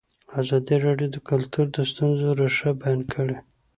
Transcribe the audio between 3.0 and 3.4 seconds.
کړې.